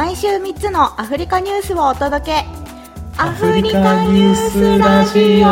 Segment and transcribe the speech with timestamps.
[0.00, 2.46] 毎週3つのアフリカニュースをお届け。
[3.18, 5.48] アフリカニュースラジオ。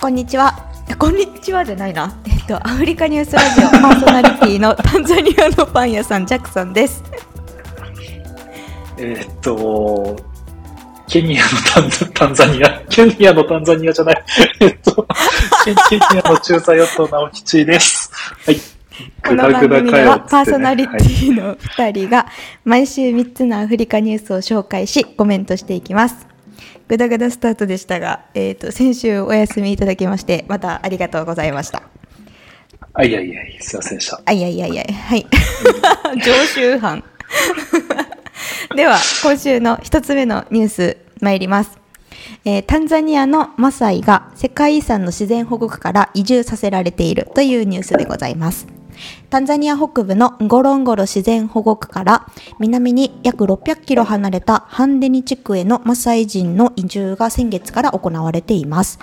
[0.00, 0.66] こんにちは。
[0.98, 2.18] こんにちはじゃないな。
[2.26, 7.04] えっとアフリカニュースラジオパーソナリティの タンザニアのパン屋さんジャックさんです。
[8.96, 10.16] えーっと、
[11.06, 14.24] ケニアのタンザタンザニア、ケニアのタンザニアじゃない、
[14.60, 15.06] えっと、
[15.66, 18.10] ケケニアの中佐与党直吉です。
[18.46, 18.75] はい。
[19.22, 22.26] この番組ではパーソナリテはいィの2人が
[22.64, 26.26] 毎週3つのアフリカニュースを紹介しコメントしていきます。
[26.88, 31.82] ぐだぐだスタートでしたが、えー、と先週お休みいただきましてまたありがとうございました。
[32.94, 34.22] あ、いやいやいや、すいませんでした。
[34.24, 35.26] あいやいやいやはい
[36.24, 37.04] 常習犯
[38.74, 41.78] では今週の一つ目のニュース参ります、
[42.46, 48.75] えータンザニアのマサイが世界遺産の自然保護区から移住させられているというニュースでございます
[49.30, 52.26] タンザニア北部のゴロンゴロ自然保護区から
[52.58, 58.98] 南に約600キロ離れたハンデニ地区へのマサイ人の移住が先月から行われています。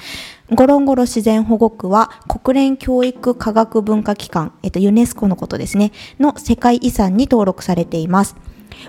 [0.52, 8.36] ゴロンゴロ自然保護区は国連教育科学文化機関、えっと、ユネスコのことですね、の世界遺産に登録されています。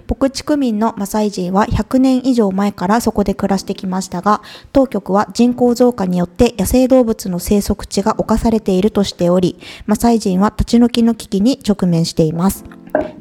[0.09, 12.65] 牧地区民のマサイ人は100年以上前からそこで暮らしてきましたが、当局は人口増加によって野生動物の生息地が侵されているとしており、マサイ人は立ち退きの危機に直面しています。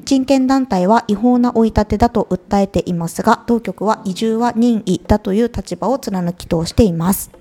[0.05, 7.31] 人権団体は違法な追い立てだと訴えていますが、当局は移住は任意だという立場を貫き通しています。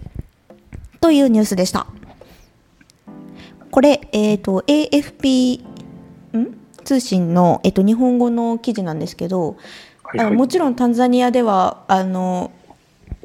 [1.01, 1.87] というニュースでした。
[3.71, 5.63] これ、えっ、と、AFP、
[6.37, 6.62] ん？
[6.83, 9.57] 通信の、えっと日本語の記事なんですけど、
[10.03, 10.27] はいはい。
[10.27, 12.51] あのもちろんタンザニアではあの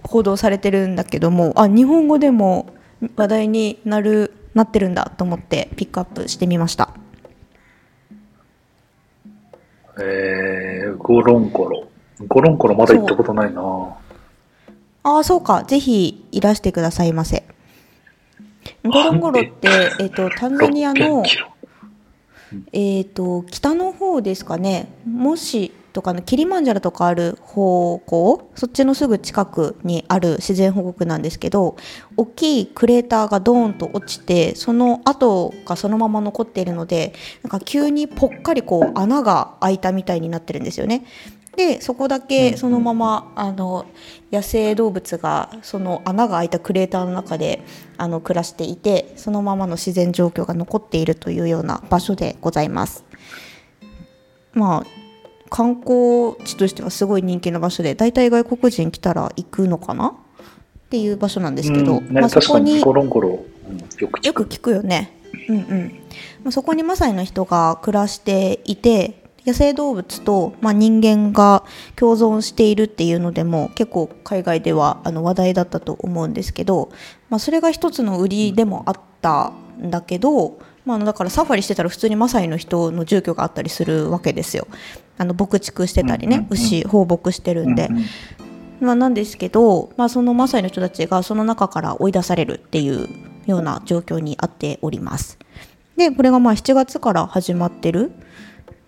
[0.03, 2.67] 報道されてるんだけどもあ日本語でも
[3.15, 6.89] 話題になるなってるんだと思ってピックアップしてみました。
[9.99, 11.87] えー、ゴロンゴロ。
[12.27, 13.61] ゴロンゴロまだ行ったことないな。
[15.03, 15.63] ああそうか。
[15.63, 17.43] ぜひいらしてくださいませ。
[18.83, 21.23] ゴロンゴロって、えっとタンザニアの
[22.73, 22.97] え。
[22.97, 31.75] えー、と北の方ですかねもしとかのキリマンジャロとかある方向そっちのすぐ近くにある自然保護区なんですけど
[32.17, 41.03] 大きいクレーターがドーンと落ちてその跡がそのまま残っているのでなんか急にぽっかりこう穴が開いたみたいになってるんですよね。
[41.57, 43.87] でそこだけそのままあの
[44.31, 47.63] 野生動物がその穴が開いたクレーターの中で
[47.97, 53.03] あの暮らしていてそのままの自然状況が残っているというような場所でございます。
[54.53, 54.85] まあ
[55.49, 60.09] 観光地としてはすごい人気の場所で大体外国人来たら行くのかな？
[60.09, 64.25] っていう場所なんですけど、うんねまあ、そこにゴロンゴロ、うんよく聞く。
[64.25, 65.11] よく聞くよね。
[65.49, 66.01] うんうん。
[66.43, 71.63] まあ、そこにマサイの人が暮らしていて、野生動物と、まあ、人間が
[71.95, 76.91] 共存しているっていうのでも結構海外ではあの話題だったと思うんですけど、
[77.29, 84.67] まあ、それが一つの売りでもあったんだけど、まあだからサファリしてたら普通にマサイの人の住居があったりするわけですよ。
[85.17, 87.89] あの牧畜してたりね、牛放牧してるんで。
[88.79, 93.09] まあ、なんですけど、まあ、そのマサイの人たちがその中から追い出されるっていう
[93.47, 95.39] ような状況にあっております。
[95.95, 98.11] でこれがまあ7月から始まってる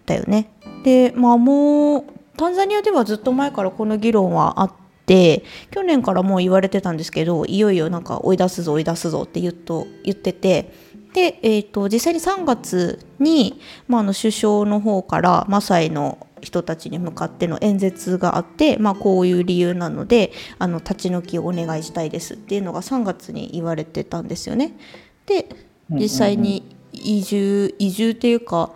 [0.09, 0.51] だよね。
[0.83, 2.03] でまあもう
[2.35, 4.71] タンザニアではずっと前からこの議論はあっ
[5.05, 10.73] て去年からもう言われてたんですけどいよいよなんか追い出すぞ追い出すぞって言っと言ってて
[11.13, 24.77] で、えー、と実際に3月に、まあ、あの首相の方からマサイの人たちに向かっての演説があって、まあ、こういう理由なのであの立ち退きをお願いしたいですっていうのが3月に言われてたんですよね。
[25.25, 25.49] で
[25.89, 28.71] 実際に移住移住っていうか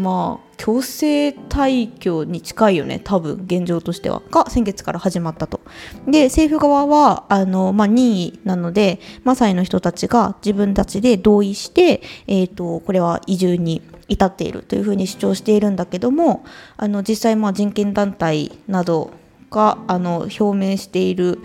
[0.00, 5.60] まあ強制退去に近いよね多分現状としてはが先月から始まったと。
[6.06, 16.44] で政府側はあの、まあ、任意なのでマサイの人たちが自分たちで同意して、えー、とこれは移住に至っているというふうに主張しているんだけども
[16.76, 19.12] あの実際まあ人権団体など
[19.50, 21.40] があの表明している、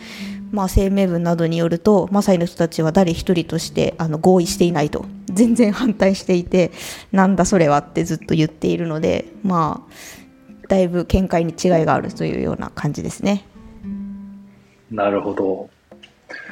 [0.52, 6.72] まあ、声明文などによるとマサイの人たちは誰一人としてあの合意していないと全然反対していて
[7.12, 9.92] なんだそれはってずっと言っているのでまあ
[10.68, 13.46] だいぶ見解に違いがあるというような感じですね。
[14.90, 15.70] なるほど。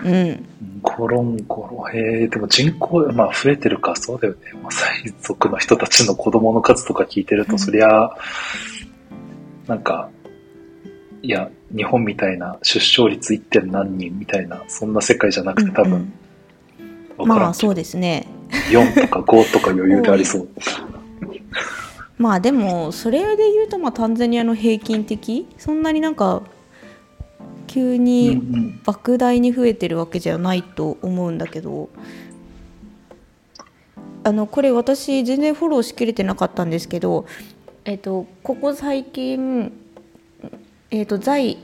[0.03, 0.45] うん、
[0.81, 1.89] ゴロンゴロ。
[1.89, 4.39] へえ、でも人口、まあ増えてるか、そうだよね。
[4.61, 8.11] マサイ族の人たちの子供の数とか聞いてると、うんそりゃ、
[9.67, 10.09] なんか、
[11.21, 13.41] いや、日本みたいな出生率 1.
[13.43, 16.11] 点何人みたいな、そんな世界じゃなくて多分、
[17.17, 18.27] まあそうですね。
[18.69, 20.47] 4とか5とか余裕でありそう。
[22.17, 26.43] まあでもそれで言うとまあタンザニアの平均的そんなになんか
[27.67, 31.89] 急にん莫大に増えてるわけじゃないと思うんだけど
[34.23, 37.25] あのこれ私全然フォローしきれてなかったんですけど、
[37.83, 39.73] えっとここ最近、
[40.91, 41.57] えっと在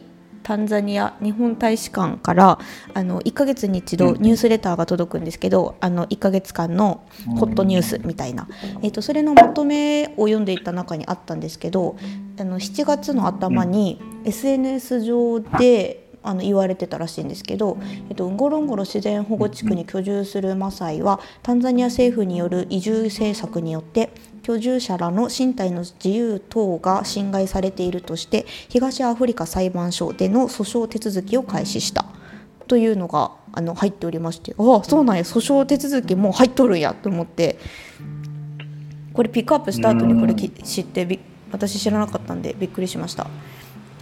[0.49, 2.57] タンザニア日本大使館から
[2.95, 4.19] あの1ヶ月に一度うん。
[4.19, 7.05] ニュースレターが届くんですけど、あの1ヶ月間の
[7.37, 8.47] ホットニュースみたいな、
[8.81, 11.97] えっとそれのまとめを読んでいった中にあったんですけど
[12.39, 17.77] あの7月の頭に SNS 上であの言われてたらしいんですけど、
[18.09, 24.11] えっと、ンゴロンゴロ自然保護地区に居住するマサイはタンザニア政府による移住政策によって
[24.43, 32.05] 居住者らの身体の自由等が侵害されているとして東アフリカ裁判所での訴訟手続きを開始した。
[32.67, 37.57] というのがあの入っておりましてああそうなんや訴訟手続きもう入っとるんやと思って。
[39.19, 41.19] これピックアップした後にこれき知ってび
[41.51, 43.27] 私知らなかったんでびっくりしました。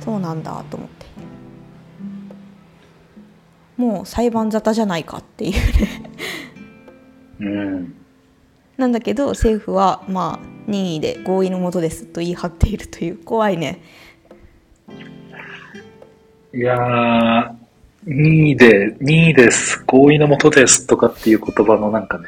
[0.04, 1.06] そうなんだと思って
[3.78, 5.52] もう裁判沙汰じゃないかっていう。
[5.54, 6.12] ね
[7.40, 7.94] うん。
[8.78, 13.18] なんだけど政府はまあ任意で合意のもとですと言い張っているという。
[13.24, 13.82] 怖いね。
[16.54, 17.52] いやー、
[18.08, 22.26] 2位で、2位です、合意のもとですとかっていう言葉のなんかね、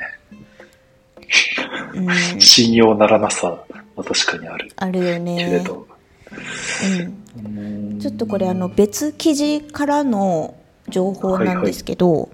[1.96, 2.40] うん。
[2.40, 3.64] 信用ならなさ
[3.96, 4.72] は確かにある。
[4.76, 5.88] あるよけれね、ど。
[8.00, 10.59] ちょっとこれあの別記事からの
[10.90, 12.30] 情報なんですけど、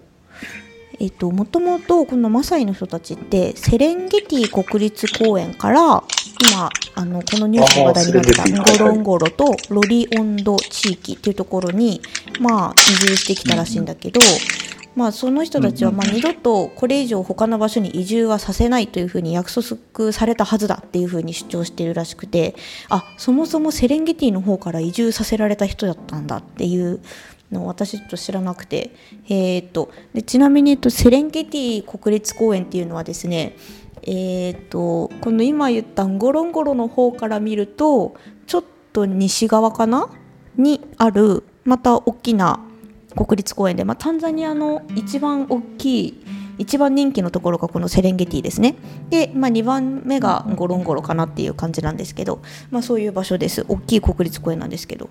[0.99, 6.03] えっともともとこのマサイの人たちってセレンゲティ国立公園から
[6.51, 12.01] 今あのこのニュースの話題になってたゴロンゴロとロリオンド地域っていうところに
[12.39, 12.73] まあ
[13.03, 14.19] 移住してきたらしいんだけど、
[14.95, 22.55] まあその人たちはまあ二度とこれ以上他の場所に移住はさせないというふうに約束されたはずだっていうふうに主張しているらしくて
[22.89, 27.01] あそもそもセレンゲティの方から移住させられた人だったんだっていう
[27.51, 28.91] の私ちょっと知らなくて。
[29.27, 33.55] えー、とでちなみに、えっと、セレンゲティ国立公園っていうのはですね
[34.07, 38.15] えー、とこの今言ったゴロンゴロの方から見ると
[38.45, 38.63] ちょっ
[38.93, 40.09] と西側かな？
[40.57, 42.59] にあるまた大きな
[43.15, 46.25] 国立公園で、まあ、タンザニアの一番大きい
[46.57, 48.75] 一番人気のところがこのセレンゲティですね。
[49.09, 53.65] で、まあ、2番目がゴロンゴロかなっていう感じなんですけど、まあ、そういう場所です。
[53.67, 55.09] 大きい国立公園なんですけど。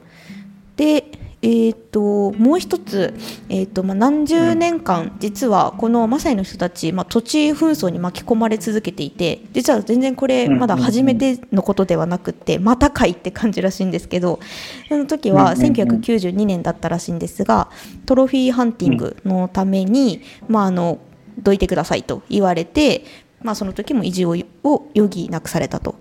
[0.76, 1.04] で
[1.44, 3.12] えー、ともう一つ、
[3.50, 14.40] えーとまあ、何十年間実はこのマサイの人たち、まあ、土地紛争に巻き込まれ続けていて実は全然これまだ初めてのことではなくってまたかいって感じらしいんですけど
[14.88, 15.74] その時はうんうんうん。
[15.74, 17.68] 1992年だったらしいんですが
[18.06, 20.98] トロフィーハンティングのために、まあ、あの
[21.38, 23.04] どいてくださいと言われて、
[23.42, 25.96] まあ、その時も移住をを余儀なくされたと。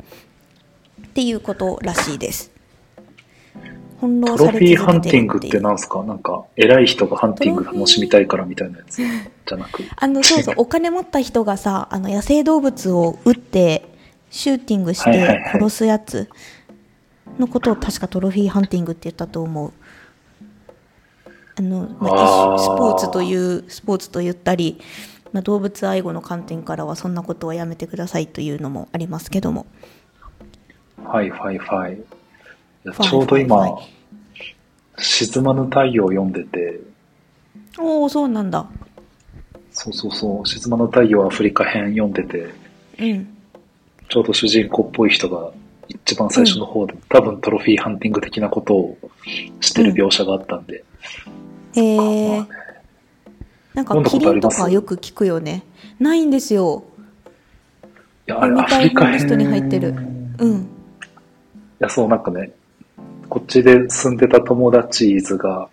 [1.06, 2.53] っていうことらしいです。
[4.08, 6.04] 翻弄されトロフィーハンティングってなんすか？
[6.04, 9.84] なんか、偉い人がハンティング楽しみたいからみたいなやつじゃなく。
[9.96, 13.86] あのそうそうお金持った人がさあの野生動物を撃って
[14.30, 16.30] シューティングして殺すやつ
[17.40, 19.72] のことを確かトロフィーハンティングって言ったと思う。
[21.56, 22.10] あの、ま
[22.56, 24.80] あスポーツというスポーツと言ったり、
[25.32, 29.66] まあ、動物愛護の観点からはそんなことはやめてくださいというのもありますけども。
[31.06, 31.98] はいはいはい。
[33.02, 33.78] ちょうど今
[34.98, 36.80] 沈まぬ太陽を読んでて、
[37.80, 38.66] おおそうなんだ。
[39.72, 42.54] そうそうそう、沈まぬ太陽アフリカ編読んでて、
[43.00, 43.28] うん。
[44.10, 45.52] ちょうど主人公っぽい人が
[45.88, 48.98] 一番最初の方で、多分トロフィーハンティング的なことを
[49.62, 50.84] してる描写があったんで、
[51.76, 52.48] へまえあ。
[53.74, 55.64] なんかキリンとかよく聞くよね。
[56.00, 56.84] ないんですよ。
[58.28, 59.14] いや、あれアフリカ編。
[59.14, 59.90] リストに入ってる。
[59.90, 59.92] い
[60.40, 60.68] うん。
[61.80, 62.52] や、そう、なんかね、
[63.34, 65.68] こっちで住んでた友達図が、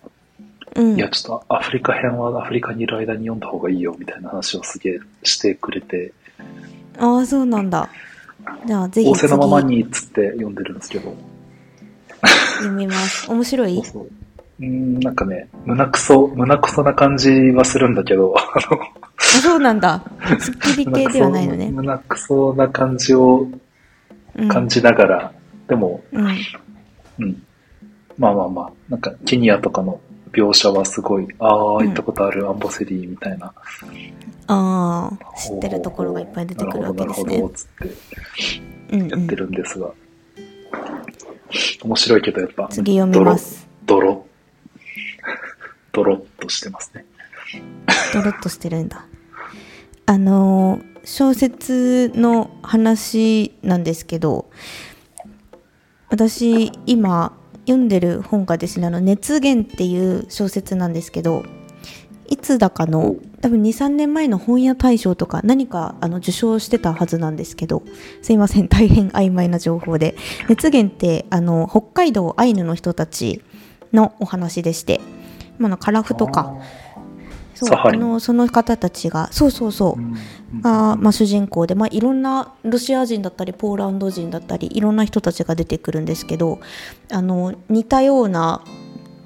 [0.76, 0.96] うん。
[0.96, 6.14] いや、ちょっとアフリカ編はアフリカにいる間に読んだ方がいいよ、みたいな話をすげえしてくれて、
[6.98, 7.86] ああそうなんだ。
[8.66, 11.14] じゃあぜひ次仰せのままにっつって読んでるんですけど、
[12.60, 13.30] 読みます。
[13.30, 13.74] 面白い？
[13.76, 14.06] そうそう。
[14.60, 20.02] うーん、なんかね、胸くそ、胸くそな感じはするんだけど、あの、あそうなんだ。
[20.38, 21.68] スッキリ系ではないのね。
[21.76, 23.46] 胸くそな感じを
[24.34, 24.48] うん。
[24.48, 25.32] 感じながら、
[25.68, 26.26] でも、うん。
[27.18, 27.42] うん。
[28.20, 29.98] まあまあまあ、なんかケニアとかの
[30.32, 33.46] 描写はすごい、ああ、うん行ったことあるアンボセリーみたいな。
[34.46, 39.90] ああ知ってるところがいっぱい出てくるわけですねなるほど、なるほど、つってうんうんやってるんですが。
[41.82, 44.26] 面白いけどやっぱ、次読みますドロ、
[45.92, 47.06] ドロ、ドロっ としてますね。
[48.12, 49.06] ドロッとしてるんだ
[50.06, 54.50] あのー小説の話なんですけど
[56.08, 61.44] 私今読んでる本がですね「あの熱源」っていう小説なんですけど
[62.28, 67.82] いつだかの多分23年前の本屋大賞とか何かあの受賞してたはずなんですけど
[68.22, 70.14] すいません大変曖昧な情報で。
[70.48, 73.42] 熱源ってあの北海道アイヌの人たち
[73.92, 75.00] のお話でして、
[75.58, 76.56] まあ、のカラフとか
[77.66, 80.14] そうあのその方たちがそうそうそう、うん
[80.58, 86.60] が、まあ、主人公で、まあ、いろんなロシア人だったりポーランド人だったりいろんな人たちが出てくるんですけど
[87.10, 88.64] あの似たような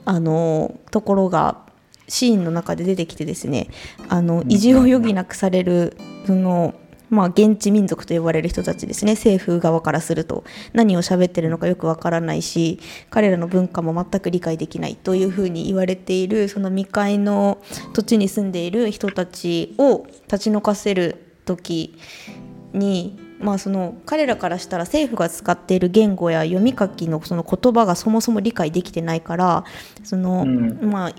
[0.05, 1.65] あのところが
[2.09, 3.69] シーンの中で出てきてですね
[4.09, 6.75] あの移住を余儀なくされるその、
[7.15, 9.13] まあ、現地民族と呼ばれる人たちですね。
[9.13, 10.45] 政府側からすると。
[10.73, 12.81] 何を喋ってるのかよくわからないし
[13.11, 21.97] 彼らの文化も全く理解できないというふうに言われているその未開の土地に住んでいる人たちを立ち退かせる時
[22.73, 29.65] に、まあ、その彼らからしたら政府が使っている言語や読み書きのその言葉がそもそも理解できてないから
[30.03, 30.91] その、うん。
[30.91, 31.13] まあ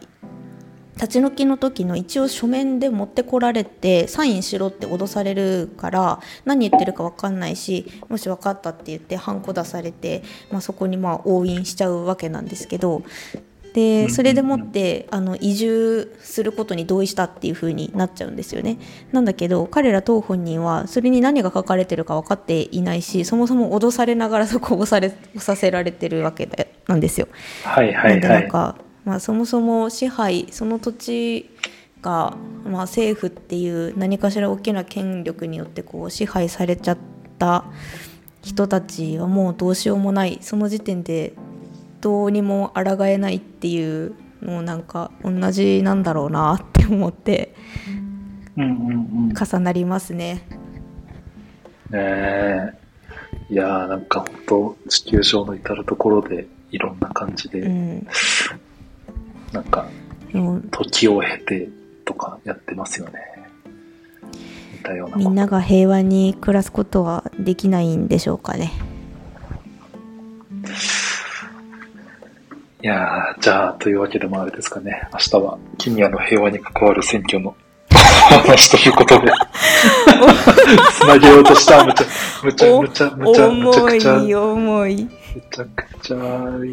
[0.96, 13.04] 立ち退きの時の一応書面で持ってこられてサインしろって脅されるから何言ってるか分かんないしもし分かったって言ってハンコ出されて、まあ、そこにまあ押印しちゃうわけなんですけど
[13.76, 18.78] でそれでもってあの移住することに同意したっていう風になっちゃうんですよね。
[19.12, 27.28] なんだけど彼ら当本人はそれに何が書かれてるか分かっていないしそもそも脅されながらそこを押され押させられてるわけでなんですよ。
[27.66, 28.22] はいはないはい。
[28.22, 31.50] なんか、まあ、そもそも支配その土地
[32.02, 32.36] が、
[32.66, 36.98] まあ、政府っていう何かしら大きな権力によってこう支配されちゃっ
[37.38, 37.66] た
[38.42, 41.34] 人たちはもうどうしようもないその時点で
[42.02, 47.56] どうにも抗えないっていうのをなんか同じなんだろうなって思って
[48.58, 48.94] うんうんう
[49.26, 49.30] ん。
[49.30, 50.48] ね重なりますね。
[51.92, 52.74] え。
[53.50, 58.08] いやーなんか本当地球上の至るところでいろんな感じで、うん、
[59.52, 59.88] なんか
[60.72, 61.70] 時を経て
[62.04, 63.36] とかやってますよね。
[64.94, 65.10] よ。
[65.16, 68.72] みんなが平和に暮らすことはできないんでしょうかね。
[72.82, 75.08] いやーじゃあ、というわけでもあれですかね。
[75.14, 77.56] 明日は、ケニアの平和に関わる選挙の
[77.90, 79.32] 話ということで、
[80.94, 81.84] つなげようとした。
[81.84, 82.06] むちゃ、
[82.44, 85.08] むちゃ、むちゃ、むちゃ、むちゃ重くちゃ、むい重い。
[85.52, 86.18] ちゃくちゃ、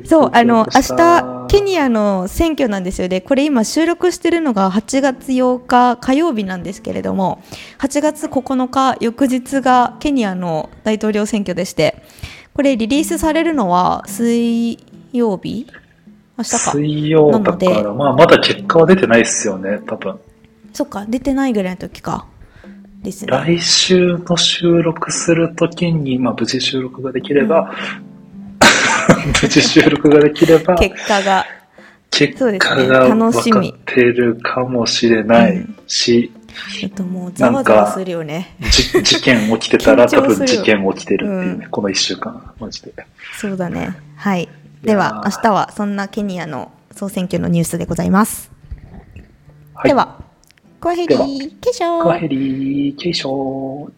[0.04, 3.22] そう、あの、明日、ケニニアの選挙なんですよね。
[3.22, 7.42] これ今収録してるのが8月8日火曜日なんですけれども、
[7.78, 12.02] 8月9日翌日がケニアの大統領選挙でして、
[12.52, 14.78] これリリースされるのは水
[15.14, 15.66] 曜日？
[16.36, 16.58] 明日か。
[16.58, 20.20] 水曜だから、まあ、まだ結果は出てないですよね、多分。
[20.74, 22.26] そっか、出てないぐらいの時か。
[23.02, 23.32] ですね。
[23.32, 27.72] 来週の収録するときに、まあ、無事収録ができれば、
[29.26, 31.46] 無事収録ができれば、結果が。
[32.10, 36.30] 結そうですね果が分かってるかもしれないし、
[36.78, 38.54] ちょっともうざわざわするよね。
[38.70, 42.92] じ 事件起きてたら多分事件起きてるっていうね、うんこの一週間、マジで。
[43.38, 43.96] そうだね。
[44.16, 44.48] はい。
[44.82, 48.50] では、明日はそんなケニアの総選挙のニュースでございます。
[49.74, 50.22] はい、では、
[50.80, 53.92] コアヘリー、ケショーカヘリー、ケイショー。